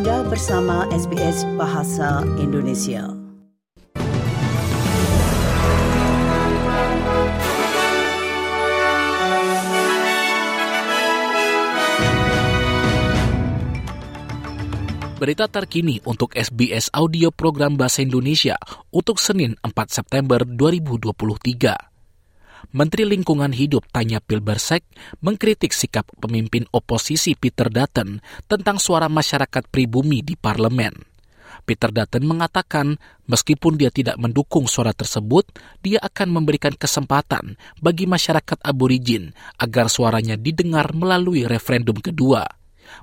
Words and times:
Anda 0.00 0.24
bersama 0.24 0.88
SBS 0.96 1.44
Bahasa 1.60 2.24
Indonesia. 2.40 3.04
Berita 15.20 15.44
terkini 15.52 16.00
untuk 16.08 16.32
SBS 16.32 16.88
Audio 16.96 17.28
Program 17.28 17.76
Bahasa 17.76 18.00
Indonesia 18.00 18.56
untuk 18.88 19.20
Senin 19.20 19.52
4 19.60 19.68
September 19.92 20.48
2023. 20.48 21.89
Menteri 22.70 23.08
Lingkungan 23.08 23.56
Hidup 23.56 23.88
Tanya 23.88 24.20
Pilbersek 24.20 24.84
mengkritik 25.24 25.72
sikap 25.72 26.04
pemimpin 26.20 26.68
oposisi 26.70 27.32
Peter 27.32 27.72
Dutton 27.72 28.20
tentang 28.44 28.76
suara 28.76 29.08
masyarakat 29.08 29.64
pribumi 29.72 30.20
di 30.20 30.36
parlemen. 30.36 30.92
Peter 31.64 31.88
Dutton 31.92 32.24
mengatakan 32.24 33.00
meskipun 33.28 33.80
dia 33.80 33.88
tidak 33.88 34.16
mendukung 34.20 34.68
suara 34.68 34.92
tersebut, 34.92 35.48
dia 35.80 36.00
akan 36.00 36.40
memberikan 36.40 36.76
kesempatan 36.76 37.56
bagi 37.80 38.04
masyarakat 38.04 38.60
aborigin 38.64 39.32
agar 39.60 39.88
suaranya 39.88 40.36
didengar 40.36 40.92
melalui 40.92 41.44
referendum 41.48 41.96
kedua. 41.96 42.44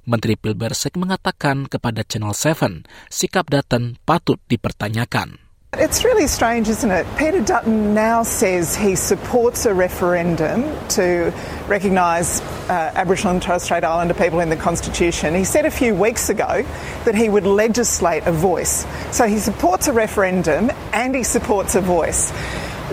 Menteri 0.03 0.35
Pilbersek 0.35 0.99
mengatakan 0.99 1.66
kepada 1.66 2.03
Channel 2.03 2.35
7, 2.35 2.83
sikap 3.08 3.47
Dutton 3.47 3.95
patut 4.03 4.38
dipertanyakan. 4.52 5.46
It's 5.80 6.04
really 6.04 6.26
strange, 6.26 6.70
isn't 6.70 6.90
it? 6.90 7.05
Peter 7.20 7.40
Dutton 7.40 7.94
now 7.94 8.23
says 8.23 8.76
he 8.76 8.95
supports 8.95 9.67
a 9.67 9.76
referendum 9.76 10.63
to 10.90 11.31
recognise 11.67 12.41
uh, 12.41 12.91
Aboriginal 12.95 13.34
and 13.34 13.44
Torres 13.44 13.62
Strait 13.62 13.84
Islander 13.84 14.16
people 14.16 14.40
in 14.40 14.50
the 14.50 14.55
Constitution. 14.55 15.36
He 15.36 15.44
said 15.44 15.67
a 15.67 15.72
few 15.72 15.94
weeks 15.94 16.30
ago 16.30 16.66
that 17.06 17.14
he 17.14 17.30
would 17.30 17.45
legislate 17.45 18.23
a 18.25 18.31
voice. 18.31 18.88
So 19.16 19.28
he 19.28 19.38
supports 19.38 19.88
a 19.88 19.94
referendum 19.94 20.72
and 20.94 21.14
he 21.14 21.22
supports 21.22 21.75
a 21.75 21.81
voice. 21.81 22.31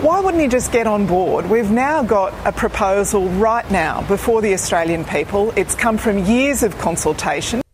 Why 0.01 0.19
wouldn't 0.19 0.43
he 0.43 0.47
just 0.47 0.71
get 0.71 0.85
on 0.85 1.07
board? 1.07 1.49
We've 1.49 1.71
now 1.71 2.03
got 2.03 2.35
a 2.45 2.51
proposal 2.51 3.29
right 3.29 3.69
now 3.71 4.03
before 4.07 4.43
the 4.43 4.53
Australian 4.53 5.05
people. 5.05 5.51
It's 5.55 5.73
come 5.73 5.97
from 5.97 6.19
years 6.25 6.61
of 6.61 6.77
consultation. 6.77 7.64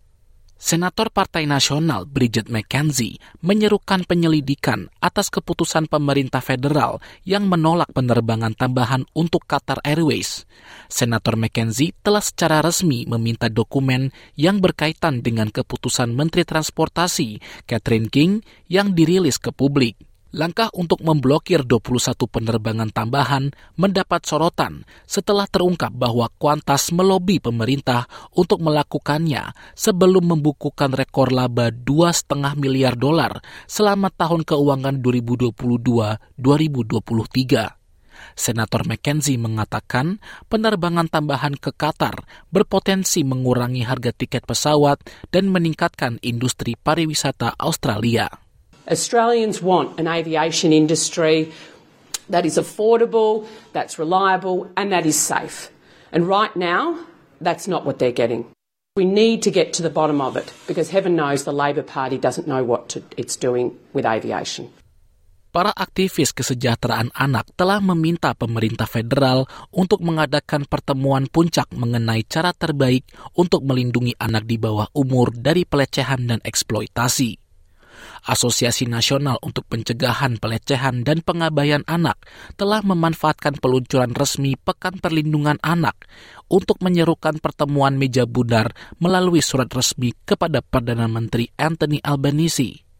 Senator 0.71 1.11
Partai 1.11 1.43
Nasional 1.43 2.07
Bridget 2.07 2.47
McKenzie 2.47 3.19
menyerukan 3.43 4.07
penyelidikan 4.07 4.87
atas 5.03 5.27
keputusan 5.27 5.91
pemerintah 5.91 6.39
federal 6.39 7.03
yang 7.27 7.51
menolak 7.51 7.91
penerbangan 7.91 8.55
tambahan 8.55 9.03
untuk 9.11 9.43
Qatar 9.43 9.83
Airways. 9.83 10.47
Senator 10.87 11.35
McKenzie 11.35 11.91
telah 11.99 12.23
secara 12.23 12.63
resmi 12.63 13.03
meminta 13.03 13.51
dokumen 13.51 14.15
yang 14.39 14.63
berkaitan 14.63 15.19
dengan 15.19 15.51
keputusan 15.51 16.15
Menteri 16.15 16.47
Transportasi 16.47 17.43
Catherine 17.67 18.07
King 18.07 18.39
yang 18.71 18.95
dirilis 18.95 19.43
ke 19.43 19.51
publik. 19.51 20.10
Langkah 20.31 20.71
untuk 20.71 21.03
memblokir 21.03 21.67
21 21.67 22.15
penerbangan 22.15 22.87
tambahan 22.95 23.51
mendapat 23.75 24.23
sorotan 24.23 24.87
setelah 25.03 25.43
terungkap 25.43 25.91
bahwa 25.91 26.31
Qantas 26.39 26.95
melobi 26.95 27.43
pemerintah 27.43 28.07
untuk 28.31 28.63
melakukannya 28.63 29.51
sebelum 29.75 30.31
membukukan 30.31 30.95
rekor 30.95 31.35
laba 31.35 31.67
2,5 31.67 32.55
miliar 32.55 32.95
dolar 32.95 33.43
selama 33.67 34.07
tahun 34.07 34.47
keuangan 34.47 35.03
2022-2023. 35.03 36.39
Senator 38.31 38.87
McKenzie 38.87 39.35
mengatakan 39.35 40.23
penerbangan 40.47 41.11
tambahan 41.11 41.59
ke 41.59 41.75
Qatar 41.75 42.23
berpotensi 42.55 43.27
mengurangi 43.27 43.83
harga 43.83 44.15
tiket 44.15 44.47
pesawat 44.47 45.03
dan 45.27 45.51
meningkatkan 45.51 46.23
industri 46.23 46.79
pariwisata 46.79 47.51
Australia. 47.59 48.31
Australians 48.89 49.61
want 49.61 49.99
an 49.99 50.07
aviation 50.07 50.73
industry 50.73 51.51
that 52.29 52.45
is 52.45 52.57
affordable, 52.57 53.45
that's 53.73 53.99
reliable, 53.99 54.71
and 54.75 54.91
that 54.91 55.05
is 55.05 55.19
safe. 55.19 55.69
And 56.11 56.27
right 56.27 56.55
now, 56.55 56.97
that's 57.39 57.67
not 57.67 57.85
what 57.85 57.99
they're 57.99 58.15
getting. 58.15 58.49
We 58.95 59.05
need 59.07 59.39
to 59.47 59.51
get 59.51 59.71
to 59.79 59.83
the 59.83 59.93
bottom 59.93 60.19
of 60.19 60.35
it 60.35 60.51
because 60.67 60.91
heaven 60.91 61.15
knows 61.15 61.43
the 61.43 61.55
Labor 61.55 61.83
Party 61.83 62.17
doesn't 62.17 62.47
know 62.47 62.63
what 62.63 62.89
to, 62.91 63.03
it's 63.15 63.39
doing 63.39 63.79
with 63.93 64.03
aviation. 64.03 64.67
Para 65.51 65.75
aktivis 65.75 66.31
kesejahteraan 66.31 67.11
anak 67.11 67.51
telah 67.59 67.83
meminta 67.83 68.31
pemerintah 68.31 68.87
federal 68.87 69.51
untuk 69.67 69.99
mengadakan 69.99 70.63
pertemuan 70.63 71.27
puncak 71.27 71.67
mengenai 71.75 72.23
cara 72.23 72.55
terbaik 72.55 73.03
untuk 73.35 73.59
melindungi 73.67 74.15
anak 74.15 74.47
di 74.47 74.55
bawah 74.55 74.87
umur 74.95 75.35
dari 75.35 75.67
pelecehan 75.67 76.23
dan 76.23 76.39
eksploitasi. 76.39 77.50
Asosiasi 78.21 78.85
Nasional 78.85 79.41
untuk 79.41 79.65
Pencegahan 79.65 80.37
Pelecehan 80.37 81.01
dan 81.01 81.25
Pengabaian 81.25 81.81
Anak 81.89 82.21
telah 82.59 82.85
memanfaatkan 82.85 83.57
peluncuran 83.57 84.13
resmi 84.13 84.53
Pekan 84.59 85.01
Perlindungan 85.01 85.57
Anak 85.65 86.05
untuk 86.51 86.77
menyerukan 86.85 87.41
pertemuan 87.41 87.97
meja 87.97 88.29
bundar 88.29 88.75
melalui 89.01 89.41
surat 89.41 89.71
resmi 89.73 90.13
kepada 90.27 90.61
Perdana 90.61 91.09
Menteri 91.09 91.49
Anthony 91.57 91.97
Albanese. 92.03 92.90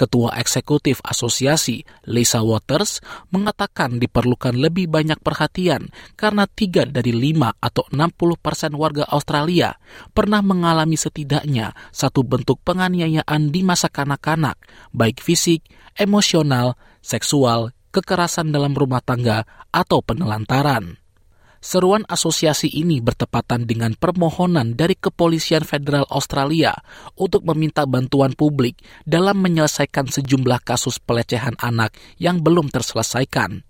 Ketua 0.00 0.32
Eksekutif 0.40 1.04
Asosiasi, 1.04 1.84
Lisa 2.08 2.40
Waters, 2.40 3.04
mengatakan 3.28 4.00
diperlukan 4.00 4.56
lebih 4.56 4.88
banyak 4.88 5.20
perhatian 5.20 5.92
karena 6.16 6.48
tiga 6.48 6.88
dari 6.88 7.12
lima 7.12 7.52
atau 7.60 7.84
60 7.92 8.16
persen 8.40 8.72
warga 8.72 9.04
Australia 9.12 9.76
pernah 10.16 10.40
mengalami 10.40 10.96
setidaknya 10.96 11.76
satu 11.92 12.24
bentuk 12.24 12.64
penganiayaan 12.64 13.52
di 13.52 13.60
masa 13.60 13.92
kanak-kanak, 13.92 14.56
baik 14.96 15.20
fisik, 15.20 15.68
emosional, 16.00 16.80
seksual, 17.04 17.76
kekerasan 17.92 18.56
dalam 18.56 18.72
rumah 18.72 19.04
tangga, 19.04 19.44
atau 19.68 20.00
penelantaran. 20.00 20.96
Seruan 21.60 22.08
asosiasi 22.08 22.72
ini 22.72 23.04
bertepatan 23.04 23.68
dengan 23.68 23.92
permohonan 23.92 24.72
dari 24.80 24.96
Kepolisian 24.96 25.60
Federal 25.60 26.08
Australia 26.08 26.72
untuk 27.20 27.44
meminta 27.44 27.84
bantuan 27.84 28.32
publik 28.32 28.80
dalam 29.04 29.44
menyelesaikan 29.44 30.08
sejumlah 30.08 30.64
kasus 30.64 30.96
pelecehan 30.96 31.60
anak 31.60 31.92
yang 32.16 32.40
belum 32.40 32.72
terselesaikan. 32.72 33.68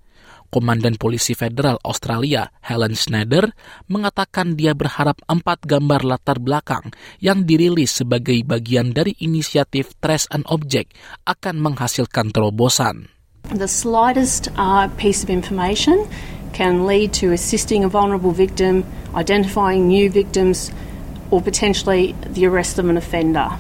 Komandan 0.55 1.03
Polisi 1.03 1.35
Federal 1.35 1.83
Australia, 1.83 2.55
Helen 2.63 2.95
Schneider, 2.95 3.51
mengatakan 3.91 4.55
dia 4.55 4.71
berharap 4.71 5.19
empat 5.27 5.67
gambar 5.67 6.07
latar 6.07 6.39
belakang 6.39 6.95
yang 7.19 7.43
dirilis 7.43 7.91
sebagai 8.03 8.39
bagian 8.47 8.95
dari 8.95 9.19
inisiatif 9.19 9.99
Trace 9.99 10.31
and 10.31 10.47
Object 10.47 10.95
akan 11.27 11.59
menghasilkan 11.59 12.31
terobosan. 12.31 13.11
The 13.51 13.71
slightest 13.71 14.51
uh, 14.55 14.87
piece 14.95 15.27
of 15.27 15.31
information 15.31 16.07
can 16.53 16.87
lead 16.87 17.13
to 17.21 17.33
assisting 17.33 17.85
a 17.85 17.91
vulnerable 17.91 18.33
victim, 18.33 18.85
identifying 19.15 19.87
new 19.87 20.11
victims, 20.11 20.71
or 21.31 21.41
potentially 21.43 22.15
the 22.27 22.47
arrest 22.47 22.79
of 22.79 22.87
an 22.91 22.99
offender. 22.99 23.59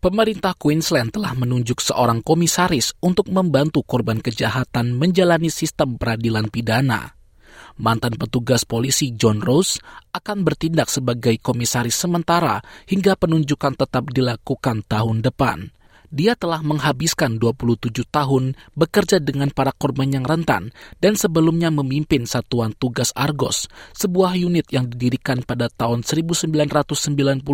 Pemerintah 0.00 0.56
Queensland 0.56 1.12
telah 1.12 1.36
menunjuk 1.36 1.76
seorang 1.76 2.24
komisaris 2.24 2.96
untuk 3.04 3.28
membantu 3.28 3.84
korban 3.84 4.24
kejahatan 4.24 4.96
menjalani 4.96 5.52
sistem 5.52 6.00
peradilan 6.00 6.48
pidana. 6.48 7.12
Mantan 7.76 8.16
petugas 8.16 8.64
polisi 8.64 9.12
John 9.12 9.44
Rose 9.44 9.76
akan 10.16 10.44
bertindak 10.44 10.88
sebagai 10.88 11.36
komisaris 11.44 11.96
sementara 11.96 12.64
hingga 12.88 13.12
penunjukan 13.16 13.76
tetap 13.76 14.08
dilakukan 14.08 14.84
tahun 14.88 15.20
depan 15.20 15.79
dia 16.10 16.34
telah 16.34 16.58
menghabiskan 16.60 17.38
27 17.38 18.02
tahun 18.10 18.58
bekerja 18.74 19.22
dengan 19.22 19.54
para 19.54 19.70
korban 19.70 20.10
yang 20.10 20.26
rentan 20.26 20.74
dan 20.98 21.14
sebelumnya 21.14 21.70
memimpin 21.70 22.26
Satuan 22.26 22.74
Tugas 22.74 23.14
Argos, 23.14 23.70
sebuah 23.94 24.34
unit 24.34 24.66
yang 24.74 24.90
didirikan 24.90 25.46
pada 25.46 25.70
tahun 25.70 26.02
1997 26.02 27.46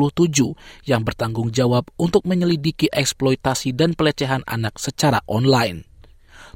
yang 0.89 1.05
bertanggung 1.05 1.53
jawab 1.53 1.85
untuk 2.01 2.25
menyelidiki 2.25 2.89
eksploitasi 2.89 3.77
dan 3.77 3.93
pelecehan 3.93 4.41
anak 4.49 4.81
secara 4.81 5.21
online. 5.29 5.85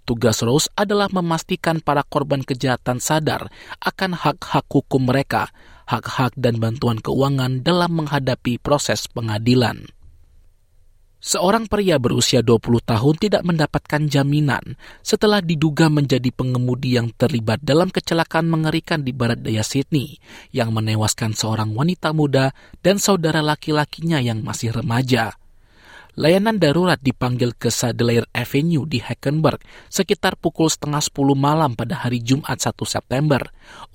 Tugas 0.09 0.41
Rose 0.41 0.73
adalah 0.75 1.13
memastikan 1.13 1.85
para 1.85 2.01
korban 2.01 2.41
kejahatan 2.41 2.99
sadar 2.99 3.53
akan 3.85 4.17
hak-hak 4.17 4.65
hukum 4.73 5.05
mereka, 5.05 5.53
hak-hak 5.85 6.33
dan 6.41 6.57
bantuan 6.57 6.97
keuangan 6.97 7.61
dalam 7.61 8.01
menghadapi 8.01 8.57
proses 8.57 9.05
pengadilan. 9.13 10.00
Seorang 11.21 11.69
pria 11.69 12.01
berusia 12.01 12.41
20 12.41 12.81
tahun 12.81 13.15
tidak 13.21 13.45
mendapatkan 13.45 14.09
jaminan 14.09 14.81
setelah 15.05 15.45
diduga 15.45 15.93
menjadi 15.93 16.33
pengemudi 16.33 16.97
yang 16.97 17.13
terlibat 17.13 17.61
dalam 17.61 17.93
kecelakaan 17.93 18.49
mengerikan 18.49 19.05
di 19.05 19.13
barat 19.13 19.45
daya 19.45 19.61
Sydney 19.61 20.17
yang 20.49 20.73
menewaskan 20.73 21.37
seorang 21.37 21.77
wanita 21.77 22.17
muda 22.17 22.57
dan 22.81 22.97
saudara 22.97 23.45
laki-lakinya 23.45 24.17
yang 24.17 24.41
masih 24.41 24.73
remaja. 24.73 25.40
Layanan 26.21 26.61
darurat 26.61 27.01
dipanggil 27.01 27.57
ke 27.57 27.73
Sadelair 27.73 28.29
Avenue 28.37 28.85
di 28.85 29.01
Hackenberg 29.01 29.65
sekitar 29.89 30.37
pukul 30.37 30.69
setengah 30.69 31.01
10 31.01 31.17
malam 31.33 31.73
pada 31.73 31.97
hari 31.97 32.21
Jumat 32.21 32.61
1 32.61 32.77
September 32.85 33.41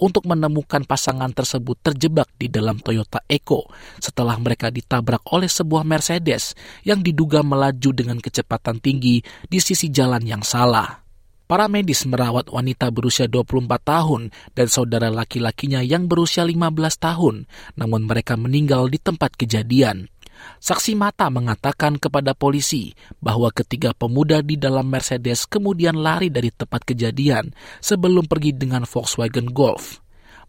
untuk 0.02 0.26
menemukan 0.26 0.82
pasangan 0.90 1.30
tersebut 1.30 1.78
terjebak 1.86 2.26
di 2.42 2.50
dalam 2.50 2.82
Toyota 2.82 3.22
Eco 3.30 3.70
setelah 4.02 4.42
mereka 4.42 4.74
ditabrak 4.74 5.22
oleh 5.30 5.46
sebuah 5.46 5.86
Mercedes 5.86 6.58
yang 6.82 7.06
diduga 7.06 7.46
melaju 7.46 7.94
dengan 7.94 8.18
kecepatan 8.18 8.82
tinggi 8.82 9.22
di 9.46 9.62
sisi 9.62 9.94
jalan 9.94 10.26
yang 10.26 10.42
salah. 10.42 11.06
Para 11.46 11.70
medis 11.70 12.10
merawat 12.10 12.50
wanita 12.50 12.90
berusia 12.90 13.30
24 13.30 13.70
tahun 13.86 14.34
dan 14.58 14.66
saudara 14.66 15.14
laki-lakinya 15.14 15.86
yang 15.86 16.10
berusia 16.10 16.42
15 16.42 16.74
tahun, 16.98 17.46
namun 17.78 18.10
mereka 18.10 18.34
meninggal 18.34 18.90
di 18.90 18.98
tempat 18.98 19.38
kejadian. 19.38 20.10
Saksi 20.60 20.98
mata 20.98 21.30
mengatakan 21.30 22.00
kepada 22.00 22.34
polisi 22.34 22.96
bahwa 23.20 23.52
ketiga 23.54 23.94
pemuda 23.94 24.42
di 24.42 24.58
dalam 24.58 24.88
Mercedes 24.90 25.46
kemudian 25.46 26.00
lari 26.00 26.34
dari 26.34 26.50
tempat 26.50 26.84
kejadian 26.88 27.54
sebelum 27.84 28.26
pergi 28.26 28.56
dengan 28.56 28.88
Volkswagen 28.88 29.52
Golf. 29.52 30.02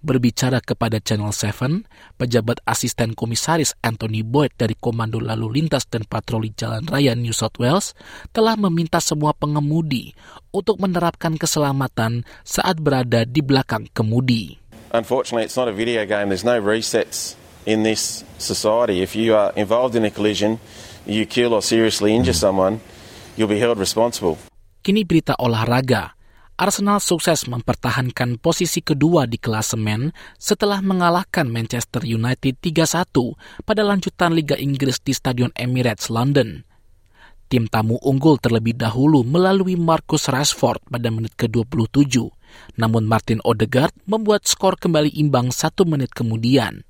Berbicara 0.06 0.60
kepada 0.60 1.00
Channel 1.00 1.32
7, 1.32 2.20
pejabat 2.20 2.60
asisten 2.68 3.16
komisaris 3.16 3.74
Anthony 3.80 4.20
Boyd 4.22 4.54
dari 4.54 4.76
Komando 4.76 5.18
Lalu 5.18 5.58
Lintas 5.58 5.88
dan 5.88 6.04
Patroli 6.04 6.52
Jalan 6.52 6.84
Raya 6.86 7.16
New 7.16 7.32
South 7.32 7.56
Wales 7.58 7.96
telah 8.30 8.54
meminta 8.60 9.00
semua 9.00 9.32
pengemudi 9.32 10.12
untuk 10.52 10.78
menerapkan 10.78 11.34
keselamatan 11.40 12.28
saat 12.44 12.78
berada 12.78 13.24
di 13.24 13.40
belakang 13.40 13.88
kemudi. 13.90 14.60
Unfortunately, 14.94 15.48
it's 15.48 15.58
not 15.58 15.66
a 15.66 15.74
video 15.74 16.06
game. 16.06 16.30
There's 16.30 16.46
no 16.46 16.60
resets 16.60 17.34
in 17.66 17.82
this 17.82 18.22
society. 18.38 19.02
If 19.02 19.18
you 19.18 19.34
are 19.34 19.52
involved 19.58 19.98
in 19.98 20.06
a 20.06 20.12
collision, 20.14 20.62
you 21.04 21.26
kill 21.26 21.52
or 21.52 21.60
seriously 21.60 22.14
injure 22.14 22.32
someone, 22.32 22.80
you'll 23.34 23.50
be 23.50 23.60
held 23.60 23.76
responsible. 23.76 24.38
Kini 24.80 25.02
berita 25.02 25.34
olahraga. 25.36 26.14
Arsenal 26.56 27.04
sukses 27.04 27.44
mempertahankan 27.52 28.40
posisi 28.40 28.80
kedua 28.80 29.28
di 29.28 29.36
klasemen 29.36 30.08
setelah 30.40 30.80
mengalahkan 30.80 31.44
Manchester 31.44 32.00
United 32.00 32.56
3-1 32.64 33.12
pada 33.60 33.84
lanjutan 33.84 34.32
Liga 34.32 34.56
Inggris 34.56 34.96
di 35.04 35.12
Stadion 35.12 35.52
Emirates 35.52 36.08
London. 36.08 36.64
Tim 37.46 37.68
tamu 37.68 38.00
unggul 38.00 38.40
terlebih 38.40 38.72
dahulu 38.72 39.20
melalui 39.20 39.76
Marcus 39.76 40.32
Rashford 40.32 40.80
pada 40.88 41.12
menit 41.12 41.36
ke-27, 41.36 42.32
namun 42.80 43.04
Martin 43.04 43.44
Odegaard 43.44 43.92
membuat 44.08 44.48
skor 44.48 44.80
kembali 44.80 45.12
imbang 45.12 45.52
satu 45.52 45.84
menit 45.84 46.16
kemudian. 46.16 46.88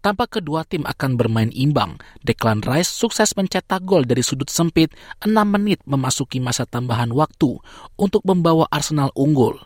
Tampak 0.00 0.40
kedua 0.40 0.64
tim 0.64 0.88
akan 0.88 1.20
bermain 1.20 1.52
imbang. 1.52 2.00
Declan 2.24 2.64
Rice 2.64 2.88
sukses 2.88 3.36
mencetak 3.36 3.84
gol 3.84 4.08
dari 4.08 4.24
sudut 4.24 4.48
sempit 4.48 4.88
6 5.20 5.28
menit 5.44 5.84
memasuki 5.84 6.40
masa 6.40 6.64
tambahan 6.64 7.12
waktu 7.12 7.60
untuk 8.00 8.24
membawa 8.24 8.64
Arsenal 8.72 9.12
unggul. 9.12 9.60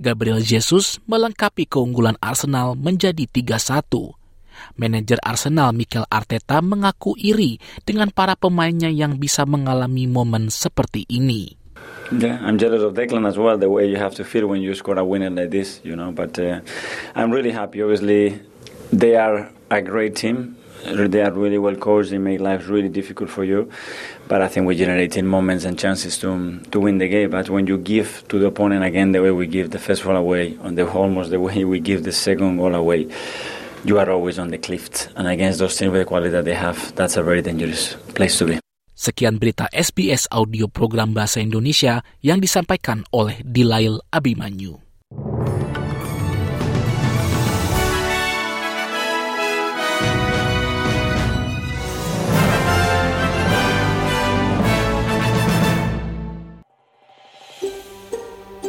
Gabriel 0.00 0.40
Jesus 0.40 0.96
melengkapi 1.04 1.68
keunggulan 1.68 2.16
Arsenal 2.24 2.72
menjadi 2.72 3.28
3-1. 3.28 4.16
Manajer 4.80 5.20
Arsenal 5.20 5.76
Mikel 5.76 6.08
Arteta 6.08 6.64
mengaku 6.64 7.12
iri 7.20 7.60
dengan 7.84 8.08
para 8.08 8.32
pemainnya 8.32 8.88
yang 8.88 9.20
bisa 9.20 9.44
mengalami 9.44 10.08
momen 10.08 10.48
seperti 10.48 11.04
ini. 11.12 11.52
Yeah, 12.08 12.40
I'm 12.40 12.56
jealous 12.56 12.80
of 12.80 12.96
Declan 12.96 13.28
as 13.28 13.36
well, 13.36 13.60
the 13.60 13.68
way 13.68 13.84
you 13.90 14.00
have 14.00 14.16
to 14.16 14.24
feel 14.24 14.48
when 14.48 14.64
you 14.64 14.72
score 14.72 14.96
a 14.96 15.04
winner 15.04 15.28
like 15.28 15.52
this, 15.52 15.84
you 15.84 15.92
know. 15.92 16.14
But 16.16 16.38
uh, 16.40 16.64
I'm 17.12 17.28
really 17.28 17.52
happy. 17.52 17.82
Obviously, 17.84 18.40
they 18.88 19.18
are 19.18 19.50
a 19.70 19.82
great 19.82 20.16
team. 20.16 20.56
They 20.84 21.22
are 21.22 21.32
really 21.32 21.58
well 21.58 21.74
coached. 21.74 22.10
They 22.10 22.18
make 22.18 22.38
life 22.38 22.68
really 22.68 22.88
difficult 22.88 23.30
for 23.30 23.42
you. 23.44 23.70
But 24.28 24.42
I 24.42 24.48
think 24.48 24.66
we 24.66 24.76
generated 24.76 25.24
moments 25.24 25.64
and 25.64 25.78
chances 25.78 26.18
to 26.22 26.60
to 26.70 26.78
win 26.78 26.98
the 26.98 27.08
game. 27.08 27.30
But 27.30 27.50
when 27.50 27.66
you 27.66 27.78
give 27.78 28.22
to 28.28 28.38
the 28.38 28.46
opponent 28.46 28.84
again 28.84 29.10
the 29.12 29.22
way 29.22 29.32
we 29.32 29.46
give 29.46 29.70
the 29.70 29.80
first 29.80 30.04
goal 30.04 30.14
away, 30.14 30.56
on 30.62 30.76
the 30.76 30.86
almost 30.86 31.30
the 31.30 31.40
way 31.40 31.64
we 31.64 31.80
give 31.80 32.04
the 32.04 32.12
second 32.12 32.58
goal 32.58 32.74
away, 32.74 33.08
you 33.84 33.98
are 33.98 34.10
always 34.10 34.38
on 34.38 34.50
the 34.50 34.58
cliff. 34.58 35.08
And 35.16 35.26
against 35.26 35.58
those 35.58 35.74
teams 35.76 35.90
with 35.90 36.02
the 36.02 36.08
quality 36.08 36.30
that 36.30 36.44
they 36.44 36.54
have, 36.54 36.94
that's 36.94 37.16
a 37.16 37.22
very 37.22 37.42
dangerous 37.42 37.94
place 38.14 38.38
to 38.38 38.46
be. 38.46 38.54
Sekian 38.96 39.36
berita 39.36 39.68
SBS 39.76 40.24
audio 40.32 40.72
program 40.72 41.12
Bahasa 41.12 41.44
Indonesia 41.44 42.00
yang 42.24 42.40
disampaikan 42.40 43.04
oleh 43.12 43.44
Dilail 43.44 44.00
Abimanyu. 44.08 44.85